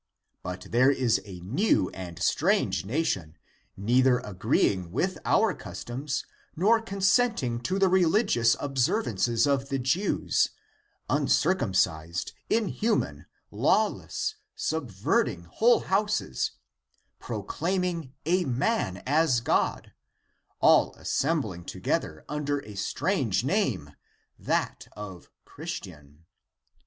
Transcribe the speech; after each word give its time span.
But 0.41 0.65
there 0.71 0.89
is 0.89 1.21
a 1.25 1.41
new 1.41 1.91
and 1.91 2.17
strange 2.17 2.85
nation, 2.85 3.37
neither 3.77 4.17
agreeing 4.17 4.91
with 4.91 5.19
our 5.25 5.53
customs 5.53 6.25
nor 6.55 6.81
consenting 6.81 7.59
to 7.59 7.77
the 7.77 7.87
religious 7.87 8.55
ob 8.57 8.77
servances 8.79 9.45
of 9.45 9.69
the 9.69 9.77
Jews, 9.77 10.49
uncircumcised, 11.07 12.33
inhuman, 12.49 13.27
law 13.51 13.85
less, 13.89 14.33
subverting 14.55 15.43
whole 15.43 15.81
houses, 15.81 16.53
proclaiming 17.19 18.11
a 18.25 18.43
man 18.45 19.03
as 19.05 19.39
God, 19.39 19.93
all 20.59 20.95
assembling 20.95 21.63
together 21.63 22.25
under 22.27 22.57
a 22.61 22.73
strange 22.75 23.43
name, 23.43 23.91
that 24.39 24.87
of 24.97 25.29
Christian. 25.45 26.25